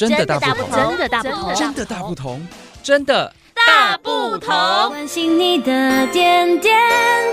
[0.00, 2.48] 真的大不同，真的大不同，真的大不同，
[2.82, 4.48] 真的大不同。
[4.88, 6.74] 关心你的点点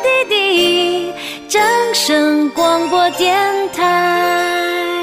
[0.04, 1.13] 滴滴，
[1.47, 4.97] 掌声广播电台。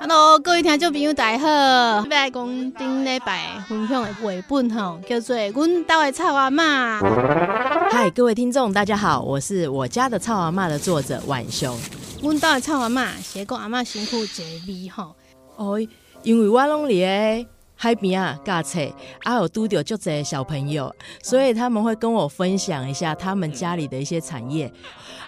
[0.00, 2.00] Hello，各位听众朋友，大家好！
[2.00, 6.98] 今摆讲顶礼拜分享的绘本吼，叫做《阮家的臭阿嬷》。
[7.92, 11.78] 嗨，各位听众，大家好，我是我家的臭阿嬷的作者浣熊。
[12.20, 15.14] 阮家的臭阿嬷，写过阿嬷辛苦一个味吼。
[15.54, 15.80] 哦，
[16.22, 18.80] 因为我拢伫诶海边啊教册，
[19.22, 24.72] 啊有拄着足侪小朋友，所以他们会跟我分享一下他们家里的一些产业。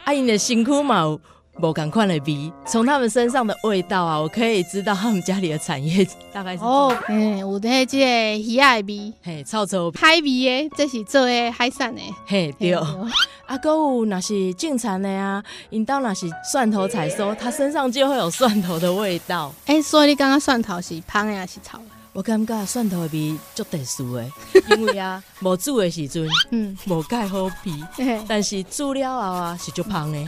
[0.05, 1.19] 啊，因的辛苦嘛。
[1.59, 12.73] 无共款的味，从他们身上的味道啊，我可以知道他们家里的产业大概是哦，嗯，有的这个鱼仔味，嘿，臭臭海味的，这是做的海产的，嘿，对。
[12.73, 19.53] 啊，哥有那是种田的啊，引到那是蒜头采收，它身上就会有蒜头的味道。
[19.67, 21.85] 哎、欸，所以你刚刚蒜头是香的还是臭的？
[22.13, 24.25] 我感觉蒜头的味足特殊的，
[24.77, 27.85] 因为啊，无煮的时阵，嗯，无盖好皮，
[28.29, 30.19] 但是煮了后啊，是足香的。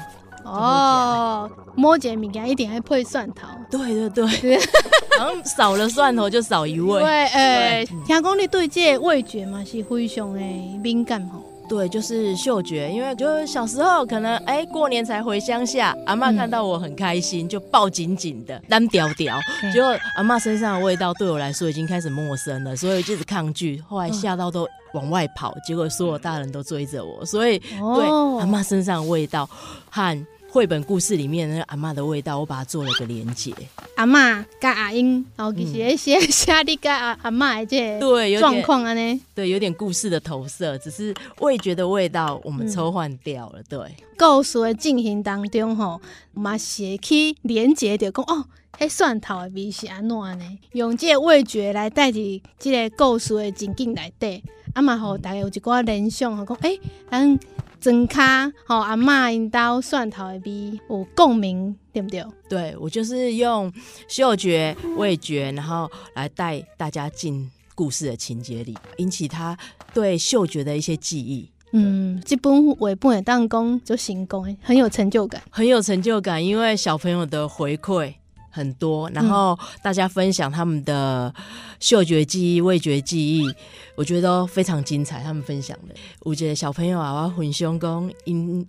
[0.45, 3.47] 哦，摸一个物件一定要配蒜头。
[3.71, 4.59] 对对对，
[5.19, 7.01] 好像少了蒜头就少一味。
[7.01, 10.41] 对，哎，听讲你对这个味觉嘛是非常的
[10.83, 11.43] 敏感吼。
[11.73, 19.39] 对，就是嗅觉，因为就小时候可能哎过年才回乡下，阿妈看到我很开心，就抱紧紧的，单调调。
[19.73, 23.83] 结果阿妈身上的味道对我来说已经开始陌生了，所以就一直抗拒。
[23.89, 28.07] 后来吓到都往外跑，结果所有大人都追着我，所以对
[28.39, 29.48] 阿妈身上的味道
[29.89, 30.27] 和。
[30.53, 33.55] 绘本故事里面那个阿嬷的味道，我把它做了个连接。
[33.97, 43.62] 阿嬷跟阿英，然后其实写写你跟阿阿嬷的这对状况啊呢，对，有点故事的投射，只是味觉的味道我们抽换掉了。
[43.67, 43.78] 对，
[44.19, 45.98] 故事的进行当中吼，
[46.34, 48.45] 嘛写去连接的讲哦，
[48.78, 50.58] 迄蒜头的味是安怎呢？
[50.73, 54.42] 用这个味觉来代替这个故事的情景来对，
[54.75, 56.78] 阿嬷吼大家有一寡联想，吼讲诶，
[57.11, 57.41] 咱。
[57.83, 62.25] 真卡好，阿嬷因刀蒜头的味有共鸣，对不对？
[62.48, 63.73] 对，我就是用
[64.07, 69.59] 嗅觉、味觉，然后来带大家进故事的情节里，引起他
[69.92, 71.51] 对嗅觉的一些记忆。
[71.73, 78.15] 嗯，这本绘本的当工就成功，很有成就感，很有成就感，因为小朋友的回馈。
[78.52, 81.35] 很多，然后大家分享他们的
[81.80, 83.52] 嗅觉记忆、味觉记忆，
[83.96, 85.23] 我觉得都非常精彩。
[85.23, 88.64] 他们分享的，有一个小朋友啊，我分享讲因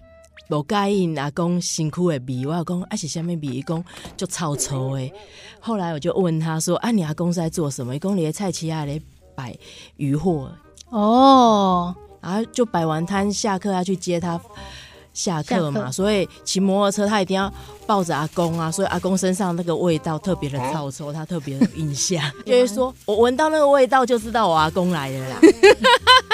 [0.50, 3.84] 无介意阿公辛苦的味，我讲啊是虾米味，伊讲
[4.16, 5.12] 就臭臭的。
[5.60, 9.00] 后来我就问他说：“啊，你阿公是在做什么？”伊讲你的菜市啊，来
[9.36, 9.54] 摆
[9.98, 10.50] 鱼货
[10.90, 14.40] 哦，然后就摆完摊，下课要去接他。
[15.14, 17.52] 下课嘛，所以骑摩托车他一定要
[17.86, 25.36] 抱着阿公啊，所以阿公身上那个味道特别的臭臭，他特别有印象， 就是说我闻到那个味道就知道我阿公来了啦。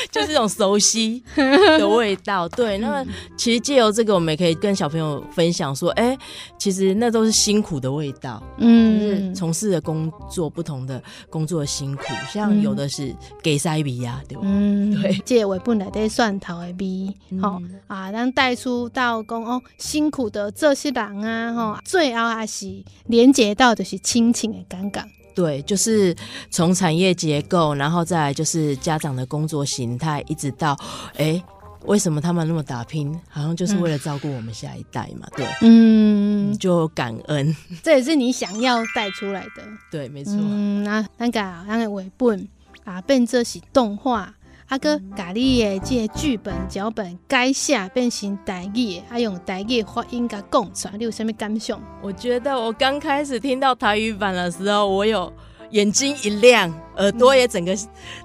[0.10, 2.78] 就是这种熟悉 的味道，对。
[2.78, 6.18] 那么其实借由这个，我们也可以跟小朋友分享说，哎、欸，
[6.58, 14.42] 其实那都是辛苦的味道，嗯，就是从事的工作不同的工作的辛苦，像有的是给塞比呀，对吧？
[14.44, 15.20] 嗯，对。
[15.24, 25.04] 这味本来在蒜头的味，好、嗯、啊，让带出到讲哦，辛苦的这些人啊，哈，最后还是连接到的是亲情的感觉。
[25.40, 26.14] 对，就是
[26.50, 30.78] 从产业结构，然后再来就是家长的工作形态，一直到，
[31.16, 31.42] 哎，
[31.86, 33.18] 为什么他们那么打拼？
[33.26, 35.26] 好像就是为了照顾我们下一代嘛。
[35.34, 39.62] 对，嗯，就感恩，这也是你想要带出来的。
[39.90, 40.34] 对，没错。
[40.36, 42.46] 嗯，那那个那个尾本
[42.84, 44.34] 啊，变这是动画。
[44.70, 51.82] 阿哥，咖喱的这个剧本脚本改写变成台语，还用台语发音给讲出来，你有什么感想？
[52.00, 55.32] 我觉得我刚开始听到台语版的时候，我有
[55.70, 57.76] 眼睛一亮，耳朵也整个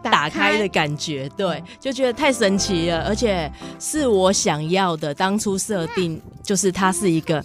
[0.04, 5.12] 打开的感觉，对，就觉得太神奇了，而且是我想要的。
[5.16, 7.44] 当初设定就是它是一个。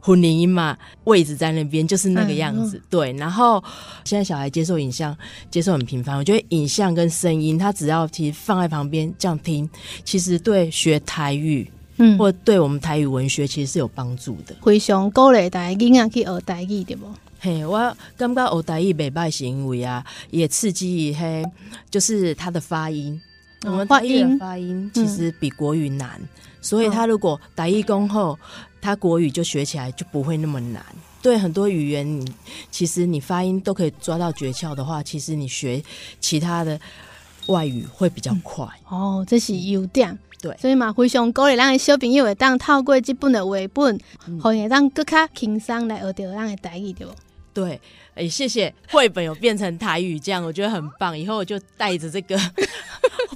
[0.00, 2.76] 婚礼嘛，位置在那边，就是那个样子。
[2.78, 3.62] 嗯、对，然后
[4.04, 5.16] 现在小孩接受影像，
[5.50, 6.16] 接受很频繁。
[6.16, 9.68] 我觉得影像跟声音，他只要其实放在旁边这样听，
[10.04, 14.54] 其实对学台语，嗯，或对我们台语文学其实是有帮助的。
[14.62, 17.06] 非常鼓励大家囡仔去学台语，对不？
[17.40, 21.44] 嘿，我感觉学台语袂歹，是因为啊，也刺激嘿，
[21.90, 23.20] 就是他的发音。
[23.62, 26.28] 我们发音发音其实比国语难，嗯、
[26.60, 28.38] 所以他如果台语讲好。
[28.80, 30.80] 他国语就学起来就不会那么难。
[31.20, 32.32] 对很多语言，你
[32.70, 35.82] 其实你发音都可以抓到诀窍的话，其实你学
[36.20, 36.78] 其他的
[37.48, 38.64] 外语会比较快。
[38.88, 40.16] 嗯、哦，这是优点。
[40.40, 43.98] 对，所以嘛，非常鼓励咱的小朋友会当透过这本的绘本，
[44.40, 47.12] 可以当更加轻松来学到咱的台语，对不？
[47.52, 47.80] 对，
[48.14, 51.18] 哎，谢谢绘本有变成台语这样，我觉得很棒。
[51.18, 52.38] 以后我就带着这个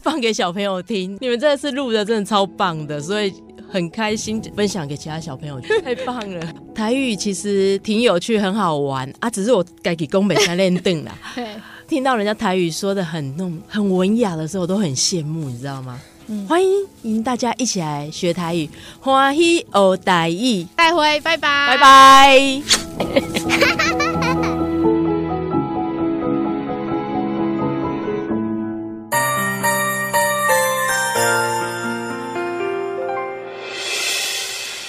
[0.02, 1.16] 放给小朋友听。
[1.20, 3.32] 你们这次录的真的超棒的，所以
[3.70, 6.54] 很开心分享给其他小朋友， 太棒了。
[6.74, 11.16] 台语其实挺有趣，很好玩啊，只是我该给宫北才练邓啦。
[11.88, 16.00] 听到人家台语说的很弄很文雅的时候，我都很羡慕，你知道吗？
[16.28, 16.62] 嗯、欢
[17.02, 18.70] 迎大家一起来学台语，
[19.00, 22.62] 欢喜哦台语，再会，拜拜，拜拜。